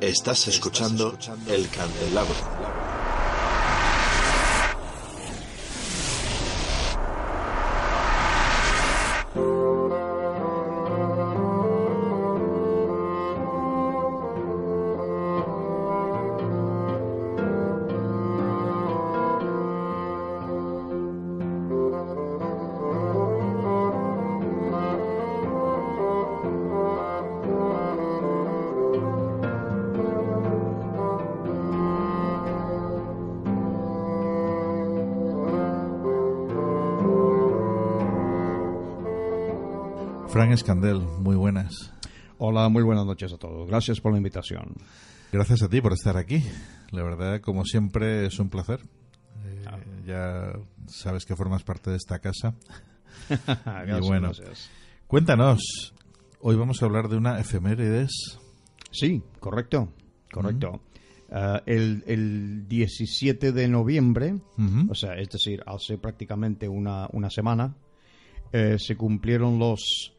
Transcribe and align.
Estás 0.00 0.46
escuchando 0.48 1.16
El 1.48 1.68
Candelabro. 1.70 2.85
Frank 40.36 40.52
Escandel, 40.52 40.98
muy 41.00 41.34
buenas. 41.34 41.94
Hola, 42.36 42.68
muy 42.68 42.82
buenas 42.82 43.06
noches 43.06 43.32
a 43.32 43.38
todos. 43.38 43.66
Gracias 43.68 44.02
por 44.02 44.12
la 44.12 44.18
invitación. 44.18 44.74
Gracias 45.32 45.62
a 45.62 45.68
ti 45.70 45.80
por 45.80 45.94
estar 45.94 46.18
aquí. 46.18 46.44
La 46.90 47.02
verdad, 47.02 47.40
como 47.40 47.64
siempre, 47.64 48.26
es 48.26 48.38
un 48.38 48.50
placer. 48.50 48.80
Eh, 49.46 49.64
Ah. 49.66 49.78
Ya 50.06 50.52
sabes 50.88 51.24
que 51.24 51.34
formas 51.36 51.62
parte 51.64 51.88
de 51.90 51.96
esta 51.96 52.18
casa. 52.18 52.54
gracias, 53.30 53.98
y 54.04 54.06
bueno, 54.06 54.26
gracias. 54.36 54.70
cuéntanos. 55.06 55.94
Hoy 56.42 56.56
vamos 56.56 56.82
a 56.82 56.84
hablar 56.84 57.08
de 57.08 57.16
una 57.16 57.40
efemérides. 57.40 58.38
Sí, 58.90 59.22
correcto, 59.40 59.88
correcto. 60.30 60.82
Ah, 61.32 61.62
el, 61.64 62.04
el 62.06 62.68
17 62.68 63.52
de 63.52 63.68
noviembre, 63.68 64.38
o 64.90 64.94
sea, 64.94 65.14
es 65.14 65.30
decir, 65.30 65.62
hace 65.66 65.96
prácticamente 65.96 66.68
una, 66.68 67.08
una 67.14 67.30
semana, 67.30 67.74
eh, 68.52 68.76
se 68.78 68.96
cumplieron 68.98 69.58
los 69.58 70.12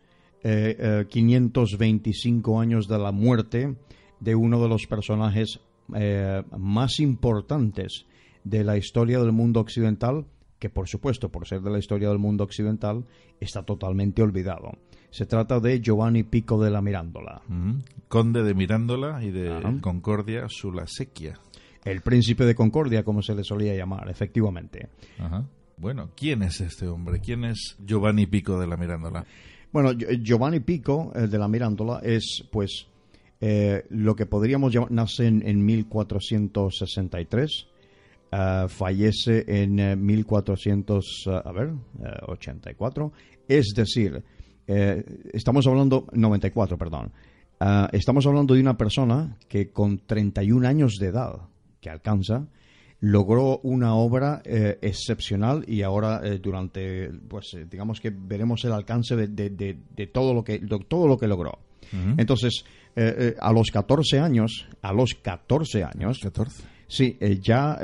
eh, 0.44 0.75
eh, 0.80 1.06
525 1.09 2.59
años 2.59 2.88
de 2.88 2.98
la 3.00 3.12
muerte 3.12 3.75
de 4.20 4.36
uno 4.36 4.62
de 4.62 4.70
los 4.70 4.88
personajes 4.88 5.59
eh, 5.96 6.44
más 6.58 7.00
importantes 7.00 8.06
de 8.44 8.64
la 8.64 8.78
historia 8.78 9.20
del 9.20 9.31
mundo 9.31 9.59
occidental, 9.59 10.25
que 10.59 10.70
por 10.70 10.88
supuesto, 10.88 11.30
por 11.30 11.48
ser 11.48 11.62
de 11.62 11.70
la 11.72 11.80
historia 11.80 12.09
del 12.09 12.18
mundo 12.20 12.44
occidental, 12.44 13.06
está 13.40 13.64
totalmente 13.64 14.22
olvidado. 14.22 14.72
Se 15.12 15.25
trata 15.25 15.59
de 15.59 15.80
Giovanni 15.81 16.24
Pico 16.24 16.62
de 16.62 16.69
la 16.72 16.81
Mirandola, 16.81 17.42
Ujú. 17.50 17.80
Conde 18.08 18.44
de 18.44 18.54
Mirándola 18.54 19.24
y 19.24 19.31
de 19.31 19.52
Ajá. 19.52 19.74
Concordia 19.81 20.48
Sulasequia. 20.50 21.40
el 21.86 22.02
príncipe 22.02 22.46
de 22.46 22.56
Concordia, 22.56 23.04
como 23.04 23.22
se 23.22 23.34
le 23.36 23.44
solía 23.44 23.74
llamar, 23.75 24.09
efectivamente. 24.09 24.90
Ajá. 25.19 25.46
Bueno, 25.78 26.09
¿quién 26.16 26.42
es 26.42 26.59
este 26.59 26.88
hombre? 26.88 27.19
¿Quién 27.22 27.46
es 27.46 27.78
Giovanni 27.86 28.25
Pico 28.25 28.59
de 28.59 28.68
la 28.68 28.75
Mirándola? 28.78 29.25
Bueno, 29.72 29.92
Gio- 29.94 30.22
Giovanni 30.22 30.60
Pico 30.60 31.12
eh, 31.16 31.28
de 31.28 31.38
la 31.38 31.48
Mirandola 31.48 32.00
es, 32.04 32.44
pues, 32.52 32.88
eh, 33.42 33.86
lo 33.90 34.16
que 34.16 34.26
podríamos 34.26 34.74
llamar, 34.74 34.92
nace 34.92 35.28
en, 35.28 35.48
en 35.48 35.64
1463, 35.66 37.68
eh, 38.32 38.66
fallece 38.68 39.46
en 39.48 39.80
eh, 39.80 39.96
1400, 39.96 41.24
eh, 41.28 41.42
eh, 42.04 42.10
84, 42.28 43.12
es 43.48 43.74
decir, 43.76 44.24
estamos 45.32 45.66
hablando, 45.66 46.08
94, 46.12 46.78
perdón, 46.78 47.14
estamos 47.94 48.28
hablando 48.28 48.54
de 48.54 48.60
una 48.60 48.78
persona 48.78 49.38
que 49.48 49.72
con 49.72 50.00
31 50.00 50.68
años 50.68 50.98
de 51.00 51.08
edad 51.08 51.38
que 51.80 51.90
alcanza, 51.90 52.46
logró 53.00 53.59
una 53.59 53.94
obra 53.96 54.41
eh, 54.44 54.80
excepcional 54.81 55.63
y 55.68 55.84
ahora 55.84 56.22
eh, 56.24 56.40
durante, 56.40 57.09
pues 57.28 57.53
eh, 57.53 57.66
digamos 57.69 58.00
que 58.02 58.09
veremos 58.12 58.63
el 58.66 58.72
alcance 58.74 59.16
de, 59.16 59.28
de- 59.28 59.52
de- 59.52 59.78
de 59.96 60.08
todo 60.08 60.34
lo 60.34 60.44
que 60.44 60.59
todo 60.88 61.07
lo 61.07 61.18
que 61.18 61.28
logró. 61.28 61.59
Entonces, 62.18 62.66
eh, 62.96 63.36
a 63.40 63.53
los 63.53 63.69
14 63.72 64.19
años, 64.19 64.68
a 64.81 64.91
los 64.94 65.13
14 65.13 65.84
años, 65.84 66.19
14. 66.22 66.63
Sí, 66.90 67.18
ya 67.41 67.78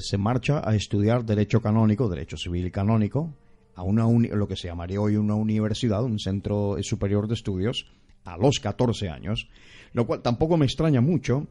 se 0.00 0.18
marcha 0.18 0.60
a 0.68 0.74
estudiar 0.74 1.24
Derecho 1.24 1.60
Canónico, 1.60 2.08
Derecho 2.08 2.36
Civil 2.36 2.70
Canónico, 2.70 3.32
a 3.74 3.82
una 3.82 4.06
uni- 4.06 4.28
lo 4.28 4.46
que 4.46 4.54
se 4.56 4.68
llamaría 4.68 5.00
hoy 5.00 5.16
una 5.16 5.34
universidad, 5.34 6.04
un 6.04 6.18
centro 6.18 6.76
superior 6.82 7.26
de 7.26 7.34
estudios, 7.34 7.86
a 8.24 8.36
los 8.36 8.58
14 8.60 9.08
años, 9.08 9.48
lo 9.94 10.06
cual 10.06 10.22
tampoco 10.22 10.56
me 10.58 10.66
extraña 10.66 11.00
mucho, 11.00 11.46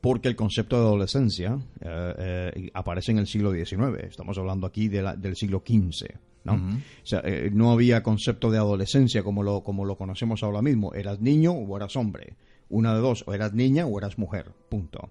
porque 0.00 0.28
el 0.28 0.36
concepto 0.36 0.76
de 0.76 0.82
adolescencia 0.82 1.58
eh, 1.80 2.52
eh, 2.56 2.70
aparece 2.74 3.10
en 3.12 3.18
el 3.18 3.26
siglo 3.26 3.52
XIX. 3.52 4.04
Estamos 4.04 4.38
hablando 4.38 4.66
aquí 4.66 4.88
de 4.88 5.02
la- 5.02 5.16
del 5.16 5.34
siglo 5.36 5.62
XV. 5.66 6.06
¿no? 6.44 6.54
O 6.54 7.06
sea, 7.06 7.20
eh, 7.24 7.50
no 7.52 7.72
había 7.72 8.02
concepto 8.02 8.50
de 8.50 8.58
adolescencia 8.58 9.22
como 9.22 9.42
lo, 9.42 9.62
como 9.62 9.84
lo 9.84 9.96
conocemos 9.96 10.42
ahora 10.42 10.62
mismo. 10.62 10.94
Eras 10.94 11.20
niño 11.20 11.52
o 11.52 11.76
eras 11.76 11.94
hombre. 11.96 12.36
Una 12.70 12.94
de 12.94 13.00
dos, 13.00 13.24
o 13.26 13.34
eras 13.34 13.52
niña 13.54 13.86
o 13.86 13.98
eras 13.98 14.16
mujer. 14.18 14.52
Punto. 14.68 15.10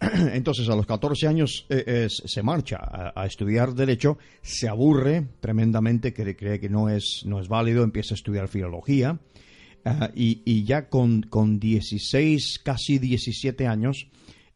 Entonces, 0.32 0.68
a 0.68 0.74
los 0.74 0.84
14 0.86 1.28
años 1.28 1.66
se 2.08 2.42
marcha 2.42 2.76
a, 2.80 3.12
a 3.22 3.26
estudiar 3.26 3.72
Derecho, 3.74 4.18
se 4.42 4.68
aburre 4.68 5.28
tremendamente, 5.40 6.12
que 6.12 6.34
cree 6.36 6.58
que 6.58 6.68
no 6.68 6.88
es, 6.88 7.22
no 7.24 7.40
es 7.40 7.48
válido, 7.48 7.84
empieza 7.84 8.14
a 8.14 8.16
estudiar 8.16 8.48
Filología, 8.48 9.20
y, 10.14 10.42
y 10.44 10.64
ya 10.64 10.88
con, 10.88 11.22
con 11.22 11.58
16, 11.58 12.60
casi 12.64 12.98
17 12.98 13.66
años, 13.66 14.08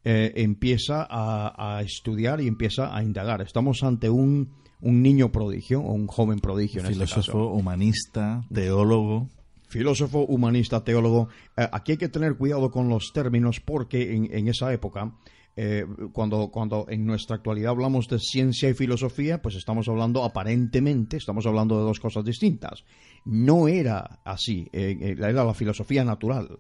eh, 0.05 0.33
empieza 0.37 1.07
a, 1.09 1.77
a 1.79 1.83
estudiar 1.83 2.41
y 2.41 2.47
empieza 2.47 2.97
a 2.97 3.03
indagar. 3.03 3.41
Estamos 3.43 3.83
ante 3.83 4.09
un, 4.09 4.51
un 4.81 5.03
niño 5.03 5.33
prodigio, 5.33 5.81
o 5.81 5.93
un 5.93 6.07
joven 6.07 6.39
prodigio 6.39 6.81
en 6.81 6.87
este 6.87 7.07
Filósofo, 7.07 7.33
caso 7.39 7.53
humanista, 7.53 8.45
teólogo. 8.53 9.29
filósofo, 9.69 10.21
humanista, 10.27 10.85
teólogo. 10.85 11.29
Eh, 11.57 11.69
aquí 11.73 11.93
hay 11.93 11.99
que 11.99 12.09
tener 12.09 12.37
cuidado 12.37 12.71
con 12.71 12.89
los 12.89 13.11
términos 13.13 13.61
porque 13.61 14.15
en, 14.15 14.33
en 14.33 14.49
esa 14.49 14.73
época, 14.73 15.13
eh, 15.57 15.85
cuando, 16.13 16.49
cuando 16.49 16.87
en 16.89 17.07
nuestra 17.07 17.37
actualidad 17.37 17.71
hablamos 17.71 18.09
de 18.09 18.19
ciencia 18.19 18.69
y 18.69 18.75
filosofía, 18.75 19.41
pues 19.41 19.55
estamos 19.55 19.89
hablando 19.89 20.23
aparentemente, 20.23 21.17
estamos 21.17 21.47
hablando 21.47 21.79
de 21.79 21.85
dos 21.85 21.99
cosas 21.99 22.25
distintas. 22.25 22.85
No 23.25 23.67
era 23.67 24.21
así, 24.25 24.69
eh, 24.73 24.97
eh, 25.01 25.17
era 25.19 25.45
la 25.45 25.55
filosofía 25.55 26.05
natural. 26.05 26.59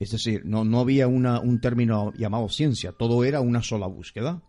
Es 0.00 0.10
decir, 0.10 0.42
no, 0.44 0.64
no 0.64 0.80
había 0.80 1.06
una, 1.06 1.40
un 1.40 1.60
término 1.60 2.12
llamado 2.14 2.48
ciencia, 2.48 2.92
todo 2.92 3.24
era 3.24 3.40
una 3.40 3.62
sola 3.62 3.86
búsqueda. 3.86 4.42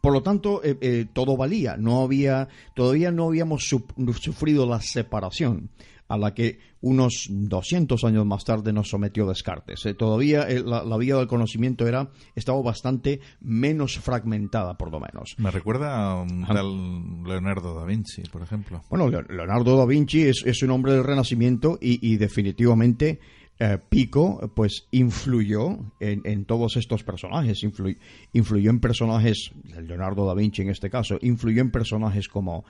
Por 0.00 0.12
lo 0.14 0.22
tanto, 0.22 0.62
eh, 0.64 1.06
todo 1.12 1.36
valía. 1.36 1.76
No 1.76 2.02
había, 2.02 2.48
todavía 2.74 3.12
no 3.12 3.26
habíamos 3.28 3.68
su- 3.68 3.86
sufrido 4.18 4.66
la 4.66 4.80
separación. 4.80 5.70
A 6.10 6.18
la 6.18 6.34
que 6.34 6.58
unos 6.80 7.28
200 7.30 8.02
años 8.04 8.26
más 8.26 8.44
tarde 8.44 8.72
nos 8.72 8.88
sometió 8.88 9.26
Descartes. 9.26 9.86
Eh, 9.86 9.94
todavía 9.94 10.42
eh, 10.42 10.60
la, 10.60 10.82
la, 10.82 10.96
vía 10.96 11.16
del 11.16 11.28
conocimiento 11.28 11.86
era 11.86 12.10
estaba 12.34 12.60
bastante 12.62 13.20
menos 13.40 13.98
fragmentada, 13.98 14.76
por 14.76 14.90
lo 14.90 14.98
menos. 14.98 15.36
Me 15.38 15.52
recuerda 15.52 16.10
a 16.10 16.22
un 16.22 16.44
tal 16.44 17.22
Leonardo 17.22 17.78
da 17.78 17.84
Vinci, 17.84 18.22
por 18.22 18.42
ejemplo. 18.42 18.82
Bueno, 18.90 19.08
Leonardo 19.08 19.76
da 19.76 19.86
Vinci 19.86 20.22
es, 20.22 20.42
es 20.44 20.62
un 20.64 20.70
hombre 20.70 20.94
del 20.94 21.04
Renacimiento 21.04 21.78
y, 21.80 22.04
y 22.04 22.16
definitivamente 22.16 23.20
eh, 23.60 23.78
Pico 23.88 24.50
pues 24.56 24.88
influyó 24.90 25.78
en, 26.00 26.22
en, 26.24 26.44
todos 26.44 26.76
estos 26.76 27.04
personajes, 27.04 27.62
influyó 27.62 28.70
en 28.70 28.80
personajes, 28.80 29.52
Leonardo 29.64 30.26
da 30.26 30.34
Vinci 30.34 30.62
en 30.62 30.70
este 30.70 30.90
caso, 30.90 31.18
influyó 31.20 31.60
en 31.60 31.70
personajes 31.70 32.26
como 32.26 32.64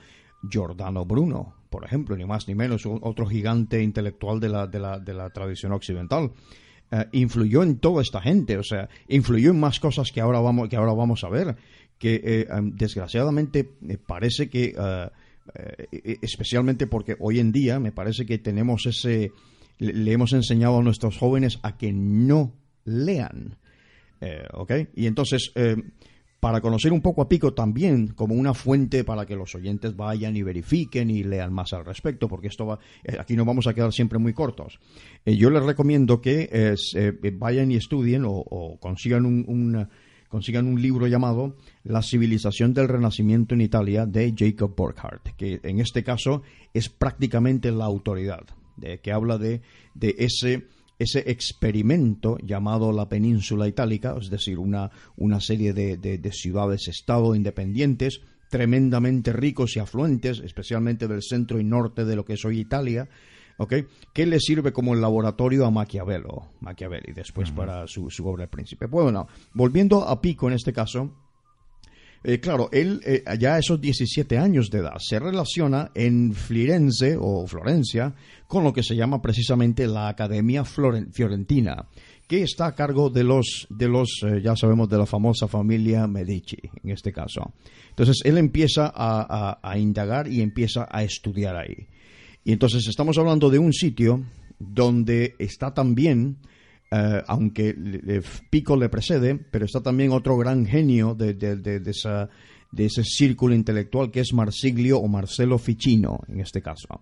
Giordano 0.49 1.05
Bruno, 1.05 1.55
por 1.69 1.85
ejemplo, 1.85 2.15
ni 2.17 2.25
más 2.25 2.47
ni 2.47 2.55
menos, 2.55 2.85
otro 2.85 3.25
gigante 3.25 3.81
intelectual 3.81 4.39
de 4.39 4.49
la, 4.49 4.67
de 4.67 4.79
la, 4.79 4.99
de 4.99 5.13
la 5.13 5.29
tradición 5.29 5.71
occidental. 5.71 6.31
Uh, 6.91 7.05
influyó 7.13 7.63
en 7.63 7.77
toda 7.77 8.01
esta 8.01 8.21
gente, 8.21 8.57
o 8.57 8.63
sea, 8.63 8.89
influyó 9.07 9.51
en 9.51 9.59
más 9.61 9.79
cosas 9.79 10.11
que 10.11 10.19
ahora 10.19 10.41
vamos, 10.41 10.67
que 10.67 10.75
ahora 10.75 10.91
vamos 10.91 11.23
a 11.23 11.29
ver, 11.29 11.55
que 11.97 12.21
eh, 12.21 12.47
um, 12.53 12.75
desgraciadamente 12.75 13.69
me 13.79 13.97
parece 13.97 14.49
que, 14.49 14.75
eh, 14.75 16.17
especialmente 16.21 16.87
porque 16.87 17.15
hoy 17.19 17.39
en 17.39 17.53
día 17.53 17.79
me 17.79 17.93
parece 17.93 18.25
que 18.25 18.39
tenemos 18.39 18.85
ese, 18.87 19.31
le, 19.77 20.11
hemos 20.11 20.33
enseñado 20.33 20.79
a 20.79 20.83
nuestros 20.83 21.17
jóvenes 21.17 21.59
a 21.63 21.77
que 21.77 21.93
no 21.93 22.53
lean, 22.83 23.55
eh, 24.19 24.45
¿ok? 24.53 24.71
Y 24.95 25.05
entonces 25.05 25.53
para 26.41 26.59
conocer 26.59 26.91
un 26.91 27.01
poco 27.01 27.21
a 27.21 27.29
Pico 27.29 27.53
también 27.53 28.07
como 28.07 28.33
una 28.33 28.55
fuente 28.55 29.03
para 29.03 29.27
que 29.27 29.35
los 29.35 29.53
oyentes 29.53 29.95
vayan 29.95 30.35
y 30.35 30.41
verifiquen 30.41 31.11
y 31.11 31.23
lean 31.23 31.53
más 31.53 31.71
al 31.71 31.85
respecto, 31.85 32.27
porque 32.27 32.47
esto 32.47 32.65
va, 32.65 32.79
eh, 33.03 33.15
aquí 33.19 33.35
nos 33.35 33.45
vamos 33.45 33.67
a 33.67 33.75
quedar 33.75 33.93
siempre 33.93 34.17
muy 34.17 34.33
cortos. 34.33 34.79
Eh, 35.23 35.37
yo 35.37 35.51
les 35.51 35.63
recomiendo 35.63 36.19
que 36.19 36.49
eh, 36.51 37.31
vayan 37.37 37.71
y 37.71 37.75
estudien 37.75 38.23
o, 38.25 38.77
consigan 38.79 39.27
un, 39.27 39.45
un, 39.47 39.87
consigan 40.29 40.65
un 40.65 40.81
libro 40.81 41.05
llamado 41.05 41.57
La 41.83 42.01
civilización 42.01 42.73
del 42.73 42.87
Renacimiento 42.87 43.53
en 43.53 43.61
Italia 43.61 44.07
de 44.07 44.33
Jacob 44.35 44.75
Burckhardt, 44.75 45.35
que 45.37 45.59
en 45.61 45.79
este 45.79 46.03
caso 46.03 46.41
es 46.73 46.89
prácticamente 46.89 47.71
la 47.71 47.85
autoridad, 47.85 48.45
de, 48.77 48.99
que 48.99 49.11
habla 49.11 49.37
de, 49.37 49.61
de 49.93 50.15
ese 50.17 50.65
ese 51.01 51.29
experimento 51.31 52.37
llamado 52.39 52.91
la 52.91 53.09
península 53.09 53.67
itálica, 53.67 54.15
es 54.19 54.29
decir, 54.29 54.59
una, 54.59 54.91
una 55.17 55.39
serie 55.39 55.73
de, 55.73 55.97
de, 55.97 56.17
de 56.17 56.31
ciudades-estado 56.31 57.33
independientes, 57.35 58.21
tremendamente 58.49 59.33
ricos 59.33 59.75
y 59.75 59.79
afluentes, 59.79 60.39
especialmente 60.39 61.07
del 61.07 61.23
centro 61.23 61.59
y 61.59 61.63
norte 61.63 62.05
de 62.05 62.15
lo 62.15 62.25
que 62.25 62.33
es 62.33 62.45
hoy 62.45 62.59
Italia, 62.59 63.09
¿okay? 63.57 63.85
que 64.13 64.25
le 64.25 64.39
sirve 64.39 64.73
como 64.73 64.93
el 64.93 65.01
laboratorio 65.01 65.65
a 65.65 65.71
Maquiavelo, 65.71 66.51
Machiavelli, 66.59 67.13
después 67.13 67.49
uh 67.49 67.53
-huh. 67.53 67.55
para 67.55 67.87
su, 67.87 68.09
su, 68.09 68.27
obra 68.27 68.43
El 68.43 68.49
Príncipe. 68.49 68.87
Bueno, 68.87 69.27
volviendo 69.53 70.07
a 70.07 70.19
Pico 70.21 70.47
en 70.47 70.53
este 70.53 70.73
caso, 70.73 71.15
eh, 72.23 72.39
claro, 72.39 72.69
él 72.71 73.01
eh, 73.03 73.23
ya 73.39 73.55
a 73.55 73.59
esos 73.59 73.81
17 73.81 74.37
años 74.37 74.69
de 74.69 74.79
edad 74.79 74.97
se 74.99 75.19
relaciona 75.19 75.91
en 75.95 76.33
Firenze 76.33 77.17
o 77.19 77.47
Florencia 77.47 78.13
con 78.47 78.63
lo 78.63 78.73
que 78.73 78.83
se 78.83 78.95
llama 78.95 79.21
precisamente 79.21 79.87
la 79.87 80.09
Academia 80.09 80.63
Fiorentina, 80.63 81.87
que 82.27 82.43
está 82.43 82.67
a 82.67 82.75
cargo 82.75 83.09
de 83.09 83.23
los, 83.23 83.65
de 83.69 83.87
los 83.87 84.21
eh, 84.23 84.41
ya 84.43 84.55
sabemos, 84.55 84.87
de 84.87 84.99
la 84.99 85.05
famosa 85.05 85.47
familia 85.47 86.05
Medici, 86.05 86.59
en 86.83 86.91
este 86.91 87.11
caso. 87.11 87.53
Entonces, 87.89 88.19
él 88.23 88.37
empieza 88.37 88.91
a, 88.93 89.25
a, 89.53 89.59
a 89.63 89.77
indagar 89.79 90.27
y 90.27 90.41
empieza 90.41 90.87
a 90.91 91.03
estudiar 91.03 91.55
ahí. 91.55 91.87
Y 92.43 92.51
entonces 92.51 92.87
estamos 92.87 93.17
hablando 93.17 93.49
de 93.49 93.59
un 93.59 93.73
sitio 93.73 94.23
donde 94.59 95.35
está 95.39 95.73
también 95.73 96.37
Uh, 96.93 97.23
aunque 97.27 97.73
Pico 98.49 98.75
le 98.75 98.89
precede, 98.89 99.35
pero 99.35 99.63
está 99.63 99.81
también 99.81 100.11
otro 100.11 100.37
gran 100.37 100.65
genio 100.65 101.15
de, 101.15 101.33
de, 101.35 101.55
de, 101.55 101.79
de, 101.79 101.91
esa, 101.91 102.29
de 102.69 102.85
ese 102.85 103.05
círculo 103.05 103.55
intelectual 103.55 104.11
que 104.11 104.19
es 104.19 104.33
Marsiglio 104.33 104.99
o 104.99 105.07
Marcelo 105.07 105.57
Ficino, 105.57 106.19
en 106.27 106.41
este 106.41 106.61
caso. 106.61 107.01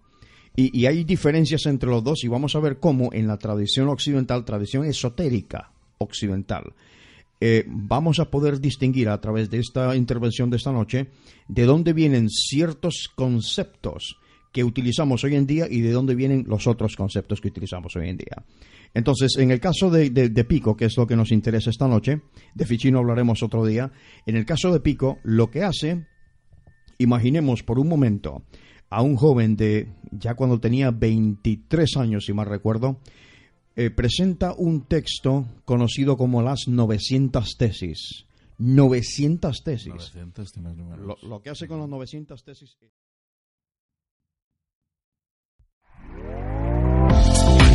Y, 0.56 0.80
y, 0.80 0.86
hay 0.86 1.04
diferencias 1.06 1.66
entre 1.66 1.90
los 1.90 2.04
dos 2.04 2.24
y 2.24 2.28
vamos 2.28 2.56
a 2.56 2.60
ver 2.60 2.78
cómo 2.78 3.10
en 3.14 3.26
la 3.26 3.38
tradición 3.38 3.88
occidental, 3.90 4.46
tradición 4.46 4.86
esotérica 4.86 5.72
occidental, 5.98 6.74
eh, 7.42 7.66
vamos 7.68 8.20
a 8.20 8.30
poder 8.30 8.60
distinguir 8.60 9.08
a 9.08 9.22
través 9.22 9.50
de 9.50 9.60
esta 9.60 9.96
intervención 9.96 10.50
de 10.50 10.58
esta 10.58 10.74
noche 10.74 11.08
de 11.48 11.64
dónde 11.64 11.94
vienen 11.94 12.30
ciertos 12.30 13.10
conceptos 13.16 14.18
que 14.52 14.64
utilizamos 14.64 15.24
hoy 15.24 15.36
en 15.36 15.46
día 15.46 15.68
y 15.70 15.82
de 15.82 15.92
dónde 15.92 16.16
vienen 16.16 16.46
los 16.48 16.68
otros 16.68 16.96
conceptos 16.96 17.40
que 17.40 17.50
utilizamos 17.50 17.96
hoy 17.96 18.10
en 18.10 18.18
día. 18.18 18.44
Entonces, 18.94 19.38
en 19.38 19.52
el 19.52 19.60
caso 19.60 19.92
de, 19.92 20.10
de, 20.10 20.30
de, 20.30 20.44
Pico, 20.44 20.76
que 20.76 20.86
es 20.86 20.98
lo 20.98 21.06
que 21.06 21.16
nos 21.16 21.32
interesa 21.32 21.70
esta 21.70 21.88
noche, 21.88 22.22
de 22.56 22.66
Ficino 22.66 23.00
hablaremos 23.00 23.44
otro 23.44 23.66
día, 23.66 23.92
en 24.26 24.36
el 24.36 24.46
caso 24.46 24.74
de 24.74 24.80
Pico, 24.80 25.20
lo 25.24 25.52
que 25.52 25.64
hace, 25.64 26.08
imaginemos 26.98 27.64
por 27.64 27.80
un 27.80 27.88
momento 27.88 28.44
a 28.90 29.04
un 29.04 29.16
joven 29.16 29.56
de, 29.56 29.88
ya 30.12 30.34
cuando 30.34 30.60
tenía 30.60 30.90
23 30.92 31.98
años, 31.98 32.26
si 32.26 32.34
mal 32.34 32.48
recuerdo, 32.48 33.00
eh, 33.76 33.92
presenta 33.92 34.54
un 34.58 34.88
texto 34.88 35.46
conocido 35.64 36.18
como 36.18 36.42
las 36.42 36.68
900 36.68 37.56
tesis. 37.58 38.26
900 38.58 39.64
tesis. 39.64 39.88
900 39.88 40.58
lo, 40.98 41.18
lo 41.22 41.42
que 41.42 41.50
hace 41.50 41.68
con 41.68 41.80
las 41.80 41.88
900 41.88 42.44
tesis... 42.44 42.78